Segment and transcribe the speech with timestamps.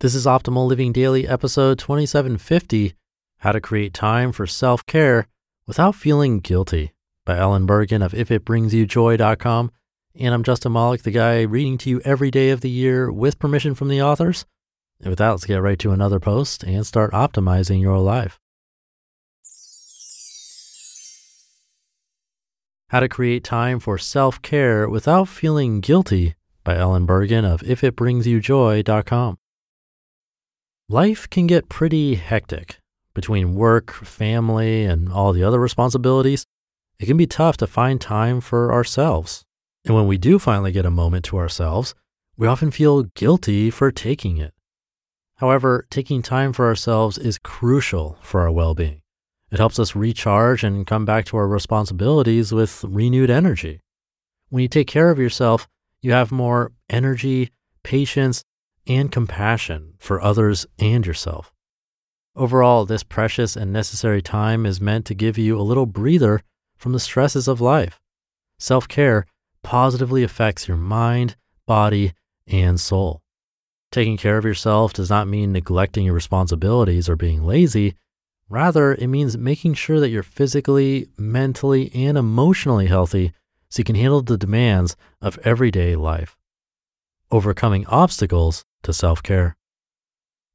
[0.00, 2.94] This is Optimal Living Daily, episode 2750
[3.40, 5.26] How to Create Time for Self Care
[5.66, 6.94] Without Feeling Guilty
[7.26, 9.70] by Ellen Burgan of ifitbringsyoujoy.com.
[10.14, 13.38] And I'm Justin Malik, the guy reading to you every day of the year with
[13.38, 14.46] permission from the authors.
[15.00, 18.40] And with that, let's get right to another post and start optimizing your life.
[22.88, 29.36] How to Create Time for Self Care Without Feeling Guilty by Ellen Burgan of ifitbringsyoujoy.com.
[30.90, 32.80] Life can get pretty hectic
[33.14, 36.44] between work, family, and all the other responsibilities.
[36.98, 39.44] It can be tough to find time for ourselves.
[39.84, 41.94] And when we do finally get a moment to ourselves,
[42.36, 44.52] we often feel guilty for taking it.
[45.36, 49.00] However, taking time for ourselves is crucial for our well being.
[49.52, 53.78] It helps us recharge and come back to our responsibilities with renewed energy.
[54.48, 55.68] When you take care of yourself,
[56.02, 57.52] you have more energy,
[57.84, 58.42] patience,
[58.90, 61.52] and compassion for others and yourself.
[62.34, 66.42] Overall, this precious and necessary time is meant to give you a little breather
[66.76, 68.00] from the stresses of life.
[68.58, 69.26] Self care
[69.62, 72.14] positively affects your mind, body,
[72.48, 73.22] and soul.
[73.92, 77.94] Taking care of yourself does not mean neglecting your responsibilities or being lazy.
[78.48, 83.32] Rather, it means making sure that you're physically, mentally, and emotionally healthy
[83.68, 86.36] so you can handle the demands of everyday life.
[87.30, 89.56] Overcoming obstacles to self care?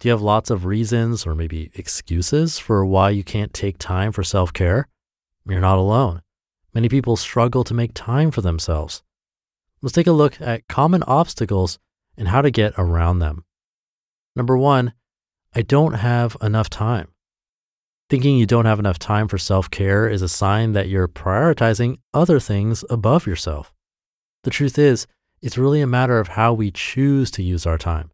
[0.00, 4.12] Do you have lots of reasons or maybe excuses for why you can't take time
[4.12, 4.88] for self care?
[5.46, 6.22] You're not alone.
[6.74, 9.02] Many people struggle to make time for themselves.
[9.80, 11.78] Let's take a look at common obstacles
[12.16, 13.44] and how to get around them.
[14.34, 14.92] Number one,
[15.54, 17.08] I don't have enough time.
[18.10, 21.98] Thinking you don't have enough time for self care is a sign that you're prioritizing
[22.12, 23.72] other things above yourself.
[24.42, 25.06] The truth is,
[25.40, 28.10] it's really a matter of how we choose to use our time.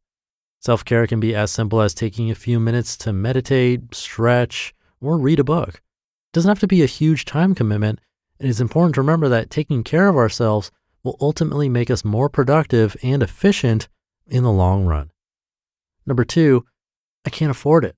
[0.61, 5.17] Self care can be as simple as taking a few minutes to meditate, stretch, or
[5.17, 5.77] read a book.
[5.77, 7.99] It doesn't have to be a huge time commitment.
[8.39, 10.71] And It is important to remember that taking care of ourselves
[11.03, 13.89] will ultimately make us more productive and efficient
[14.27, 15.11] in the long run.
[16.05, 16.67] Number two,
[17.25, 17.97] I can't afford it.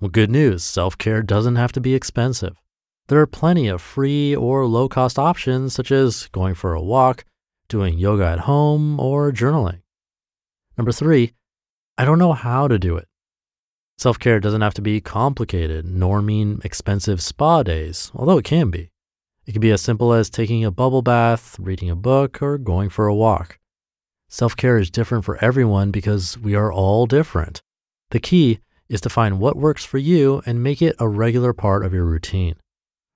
[0.00, 2.56] Well, good news self care doesn't have to be expensive.
[3.08, 7.26] There are plenty of free or low cost options, such as going for a walk,
[7.68, 9.82] doing yoga at home, or journaling.
[10.78, 11.32] Number three,
[11.98, 13.08] I don't know how to do it.
[13.98, 18.70] Self care doesn't have to be complicated nor mean expensive spa days, although it can
[18.70, 18.90] be.
[19.46, 22.90] It can be as simple as taking a bubble bath, reading a book, or going
[22.90, 23.58] for a walk.
[24.28, 27.62] Self care is different for everyone because we are all different.
[28.10, 28.58] The key
[28.88, 32.04] is to find what works for you and make it a regular part of your
[32.04, 32.56] routine.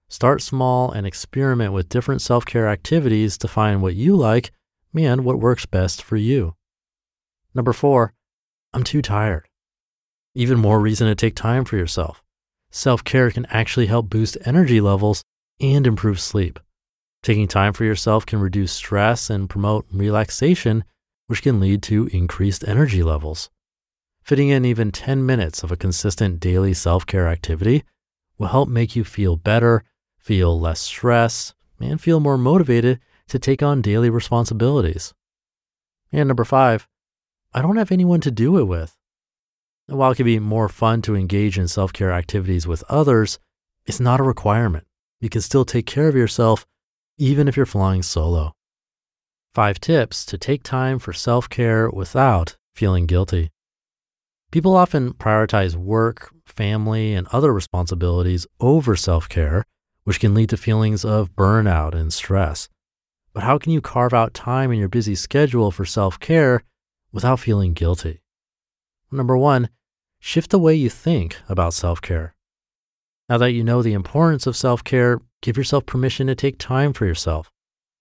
[0.08, 4.52] Start small and experiment with different self care activities to find what you like
[4.94, 6.54] and what works best for you.
[7.54, 8.14] Number four,
[8.72, 9.48] I'm too tired.
[10.34, 12.22] Even more reason to take time for yourself.
[12.70, 15.22] Self care can actually help boost energy levels
[15.60, 16.60] and improve sleep.
[17.22, 20.84] Taking time for yourself can reduce stress and promote relaxation,
[21.26, 23.50] which can lead to increased energy levels.
[24.22, 27.82] Fitting in even 10 minutes of a consistent daily self care activity
[28.38, 29.84] will help make you feel better,
[30.16, 35.12] feel less stress, and feel more motivated to take on daily responsibilities.
[36.12, 36.86] And number five,
[37.52, 38.96] I don't have anyone to do it with.
[39.86, 43.40] While it can be more fun to engage in self care activities with others,
[43.86, 44.86] it's not a requirement.
[45.20, 46.64] You can still take care of yourself
[47.18, 48.52] even if you're flying solo.
[49.52, 53.50] Five tips to take time for self care without feeling guilty.
[54.52, 59.64] People often prioritize work, family, and other responsibilities over self care,
[60.04, 62.68] which can lead to feelings of burnout and stress.
[63.32, 66.62] But how can you carve out time in your busy schedule for self care
[67.12, 68.22] without feeling guilty.
[69.10, 69.68] Number one,
[70.20, 72.34] shift the way you think about self care.
[73.28, 76.92] Now that you know the importance of self care, give yourself permission to take time
[76.92, 77.50] for yourself.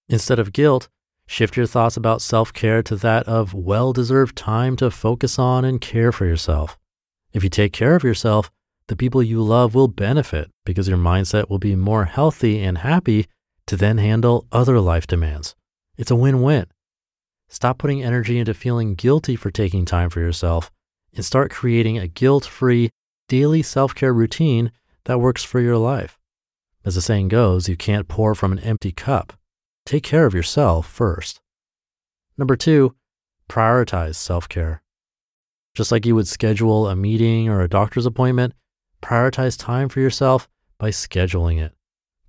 [0.07, 0.89] Instead of guilt,
[1.27, 5.65] shift your thoughts about self care to that of well deserved time to focus on
[5.65, 6.77] and care for yourself.
[7.31, 8.49] If you take care of yourself,
[8.87, 13.27] the people you love will benefit because your mindset will be more healthy and happy
[13.67, 15.55] to then handle other life demands.
[15.95, 16.65] It's a win win.
[17.49, 20.71] Stop putting energy into feeling guilty for taking time for yourself
[21.15, 22.91] and start creating a guilt free
[23.27, 24.71] daily self care routine
[25.05, 26.17] that works for your life.
[26.85, 29.33] As the saying goes, you can't pour from an empty cup.
[29.85, 31.41] Take care of yourself first.
[32.37, 32.95] Number two,
[33.49, 34.83] prioritize self care.
[35.75, 38.53] Just like you would schedule a meeting or a doctor's appointment,
[39.01, 40.47] prioritize time for yourself
[40.77, 41.73] by scheduling it.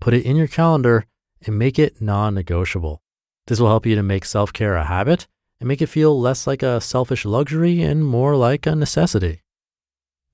[0.00, 1.06] Put it in your calendar
[1.44, 3.02] and make it non negotiable.
[3.46, 5.26] This will help you to make self care a habit
[5.60, 9.42] and make it feel less like a selfish luxury and more like a necessity.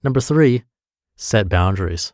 [0.02, 0.64] Number three,
[1.16, 2.12] set boundaries.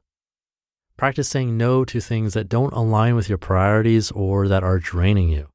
[0.97, 5.29] Practice saying no to things that don't align with your priorities or that are draining
[5.29, 5.49] you.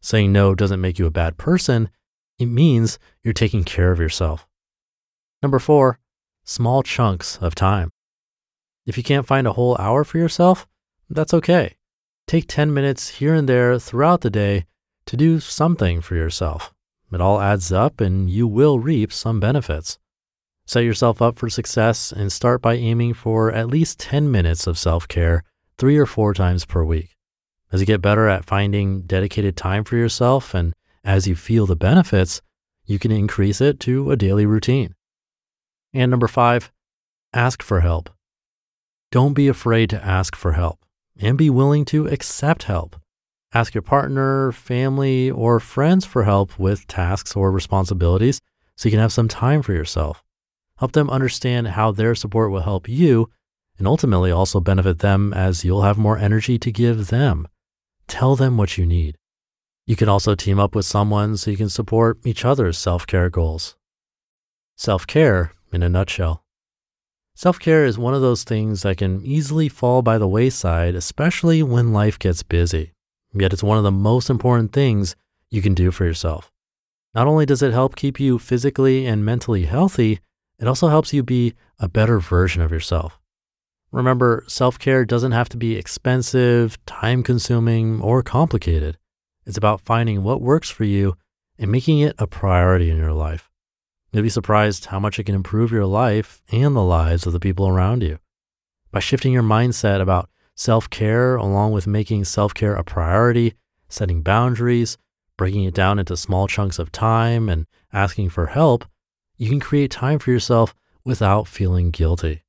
[0.00, 1.90] Saying no doesn't make you a bad person,
[2.38, 4.46] it means you're taking care of yourself.
[5.42, 5.98] Number four,
[6.44, 7.90] small chunks of time.
[8.86, 10.66] If you can't find a whole hour for yourself,
[11.08, 11.76] that's okay.
[12.26, 14.64] Take 10 minutes here and there throughout the day
[15.12, 16.72] to do something for yourself.
[17.12, 19.98] It all adds up and you will reap some benefits.
[20.64, 24.78] Set yourself up for success and start by aiming for at least 10 minutes of
[24.78, 25.44] self care
[25.76, 27.14] three or four times per week.
[27.70, 30.72] As you get better at finding dedicated time for yourself and
[31.04, 32.40] as you feel the benefits,
[32.86, 34.94] you can increase it to a daily routine.
[35.92, 36.72] And number five,
[37.34, 38.08] ask for help.
[39.10, 40.78] Don't be afraid to ask for help
[41.20, 42.96] and be willing to accept help.
[43.54, 48.40] Ask your partner, family, or friends for help with tasks or responsibilities
[48.76, 50.22] so you can have some time for yourself.
[50.78, 53.28] Help them understand how their support will help you
[53.78, 57.46] and ultimately also benefit them as you'll have more energy to give them.
[58.08, 59.16] Tell them what you need.
[59.86, 63.28] You can also team up with someone so you can support each other's self care
[63.28, 63.76] goals.
[64.76, 66.42] Self care in a nutshell.
[67.34, 71.62] Self care is one of those things that can easily fall by the wayside, especially
[71.62, 72.92] when life gets busy.
[73.34, 75.16] Yet it's one of the most important things
[75.50, 76.50] you can do for yourself.
[77.14, 80.20] Not only does it help keep you physically and mentally healthy,
[80.58, 83.18] it also helps you be a better version of yourself.
[83.90, 88.96] Remember, self care doesn't have to be expensive, time consuming, or complicated.
[89.44, 91.16] It's about finding what works for you
[91.58, 93.50] and making it a priority in your life.
[94.12, 97.40] You'll be surprised how much it can improve your life and the lives of the
[97.40, 98.18] people around you.
[98.90, 103.54] By shifting your mindset about self care, along with making self care a priority,
[103.88, 104.98] setting boundaries,
[105.36, 108.84] breaking it down into small chunks of time, and asking for help,
[109.36, 112.42] you can create time for yourself without feeling guilty.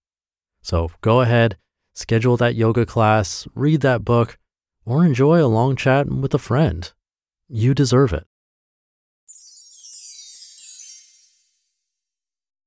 [0.61, 1.57] So go ahead,
[1.94, 4.38] schedule that yoga class, read that book,
[4.85, 6.91] or enjoy a long chat with a friend.
[7.47, 8.25] You deserve it.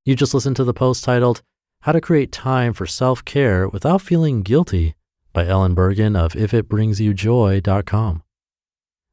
[0.04, 1.42] You just listened to the post titled,
[1.80, 4.94] How to Create Time for Self Care Without Feeling Guilty
[5.36, 8.22] by Ellen Burgan of ifitbringsyoujoy.com.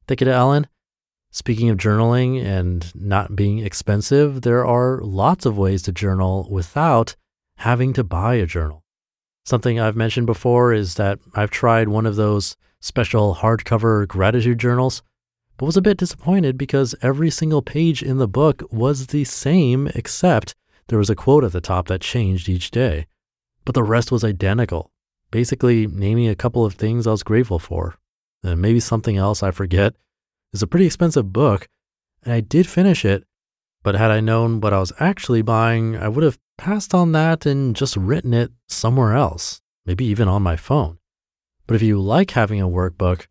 [0.08, 0.68] Thank you to Ellen.
[1.31, 7.18] Speaking of journaling and not being expensive, there are lots of ways to journal without
[7.58, 8.86] having to buy a journal.
[9.44, 15.04] Something I've mentioned before is that I've tried one of those special hardcover gratitude journals,
[15.58, 19.90] but was a bit disappointed because every single page in the book was the same,
[19.94, 20.56] except
[20.88, 23.08] there was a quote at the top that changed each day.
[23.66, 24.93] But the rest was identical,
[25.34, 27.96] basically naming a couple of things I was grateful for,
[28.44, 29.96] and maybe something else I forget.
[30.54, 31.68] It's a pretty expensive book,
[32.22, 33.24] and I did finish it,
[33.82, 37.48] but had I known what I was actually buying, I would have passed on that
[37.48, 41.00] and just written it somewhere else, maybe even on my phone.
[41.66, 43.26] But if you like having a workbook,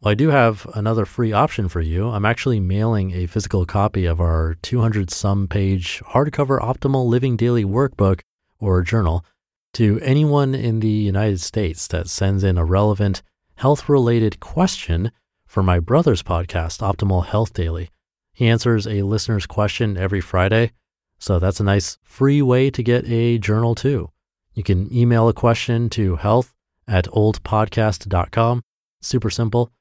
[0.00, 2.08] well, I do have another free option for you.
[2.08, 7.66] I'm actually mailing a physical copy of our 200 some page hardcover Optimal Living Daily
[7.66, 8.20] workbook
[8.58, 9.26] or journal
[9.74, 13.22] to anyone in the United States that sends in a relevant
[13.56, 15.10] health related question
[15.46, 17.90] for my brother's podcast, Optimal Health Daily.
[18.32, 20.72] He answers a listener's question every Friday.
[21.18, 24.10] So that's a nice free way to get a journal too.
[24.54, 26.54] You can email a question to health
[26.86, 28.62] at oldpodcast.com.
[29.02, 29.72] Super simple.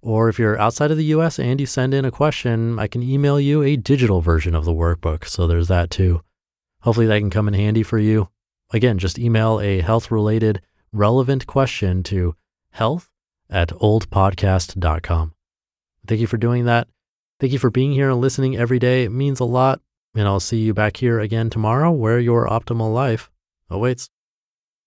[0.00, 3.02] Or if you're outside of the US and you send in a question, I can
[3.02, 5.24] email you a digital version of the workbook.
[5.24, 6.22] So there's that too.
[6.82, 8.28] Hopefully that can come in handy for you.
[8.72, 10.62] Again, just email a health related
[10.92, 12.34] relevant question to
[12.70, 13.10] health
[13.50, 15.34] at oldpodcast.com.
[16.06, 16.88] Thank you for doing that.
[17.38, 19.04] Thank you for being here and listening every day.
[19.04, 19.80] It means a lot.
[20.14, 23.30] And I'll see you back here again tomorrow where your optimal life
[23.70, 24.10] awaits.